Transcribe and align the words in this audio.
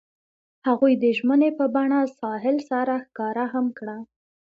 هغوی 0.67 0.93
د 1.03 1.05
ژمنې 1.17 1.49
په 1.57 1.65
بڼه 1.75 1.99
ساحل 2.19 2.57
سره 2.69 2.93
ښکاره 3.05 3.45
هم 3.53 3.65
کړه. 3.77 3.97